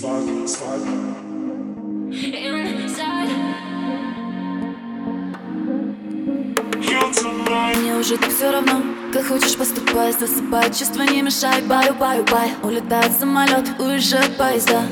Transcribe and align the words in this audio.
Here 0.00 0.12
tonight. 7.12 7.76
Мне 7.78 7.96
уже 7.96 8.16
так 8.16 8.30
все 8.30 8.52
равно, 8.52 8.82
как 9.12 9.26
хочешь 9.26 9.56
поступай 9.56 10.12
Засыпай, 10.12 10.72
чувства 10.72 11.02
не 11.02 11.22
мешай, 11.22 11.62
баю, 11.62 11.94
баю, 11.94 12.24
бай. 12.30 12.52
Улетает 12.62 13.12
самолет, 13.18 13.68
уезжают 13.80 14.36
поезда. 14.36 14.82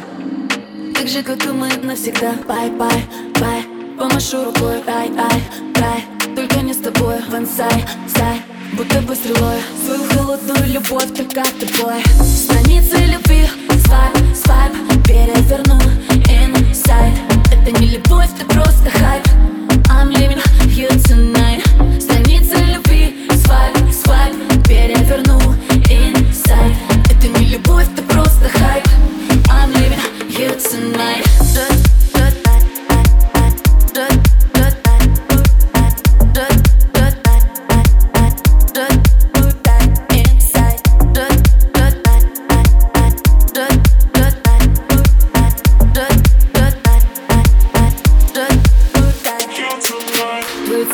Так 0.95 1.07
же, 1.07 1.23
как 1.23 1.47
и 1.47 1.51
мы 1.51 1.69
навсегда. 1.85 2.35
Bye, 2.49 2.69
bye, 2.71 3.05
bye, 3.41 3.65
помашу 3.97 4.47
рукой 4.47 4.83
Ай, 4.89 5.09
ай, 5.17 5.43
рай, 5.77 6.05
только 6.35 6.63
не 6.63 6.75
с 6.75 6.79
тобой 6.79 7.21
Вансай, 7.29 7.85
сай, 8.09 8.43
будто 8.73 9.01
бы 9.03 9.15
стрелой. 9.15 9.61
Свою 9.85 10.03
холодную 10.11 10.67
любовь, 10.67 11.15
так 11.15 11.33
как 11.33 11.49
тобой. 11.53 12.03
Страницы 12.25 12.97
любви, 13.05 13.49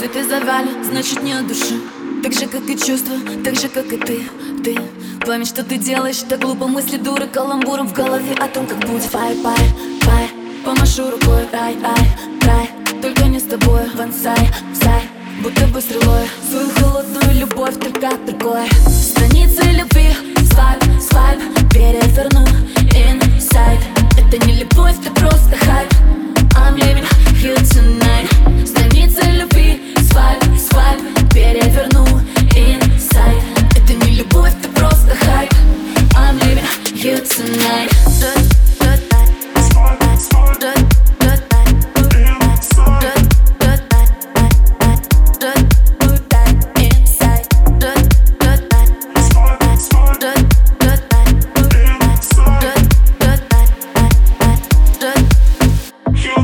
цветы 0.02 0.24
завали, 0.24 0.69
значит 0.84 1.22
не 1.22 1.32
от 1.32 1.47
души 1.47 1.80
Так 2.22 2.32
же, 2.32 2.47
как 2.47 2.69
и 2.69 2.76
чувства, 2.76 3.14
так 3.44 3.54
же, 3.54 3.69
как 3.69 3.92
и 3.92 3.97
ты. 3.97 4.22
Ты, 4.64 4.78
пойми, 5.24 5.44
что 5.44 5.62
ты 5.62 5.78
делаешь 5.78 6.22
Так 6.28 6.41
глупо. 6.41 6.66
Мысли 6.66 6.97
дуры 6.97 7.26
каламбуром 7.26 7.88
в 7.88 7.92
голове 7.92 8.34
О 8.34 8.48
том, 8.48 8.66
как 8.66 8.78
будет. 8.78 9.10
Пай, 9.10 9.36
Помашу 10.94 11.10
рукой, 11.10 11.48
рай, 11.52 11.74
ай, 11.82 12.06
край 12.40 12.68
Только 13.00 13.24
не 13.24 13.40
с 13.40 13.44
тобой, 13.44 13.80
вансай, 13.94 14.50
сай 14.74 15.02
Будто 15.42 15.66
бы 15.68 15.80
стрелой. 15.80 16.28
Свою 16.50 16.68
холодную 16.68 17.34
любовь, 17.40 17.74
так 17.80 17.98
как 17.98 18.24
другой. 18.26 18.68
Страницы 18.88 19.62
любви, 19.70 20.12
свайп, 20.52 20.82
свайп 21.00 21.40
Переверну, 21.72 22.44
inside 22.92 23.80
Это 24.18 24.46
не 24.46 24.56
любовь, 24.56 24.96
это 25.00 25.10
просто 25.14 25.56
хайп. 25.64 25.90
I'm 26.56 26.76
living 26.76 27.06
here 27.40 27.56
tonight. 27.56 28.66
Страницы 28.66 29.22
любви, 29.30 29.94
свайп, 30.10 30.44
свайп 30.58 31.00
Переверну, 31.32 32.04
inside 32.54 33.42
Это 33.76 33.94
не 34.04 34.16
любовь, 34.16 34.52
это 34.60 34.68
просто 34.78 35.16
хайп. 35.24 35.50
I'm 36.14 36.38
living 36.40 36.66
here 36.94 37.22
tonight 37.22 38.52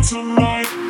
tonight. 0.08 0.88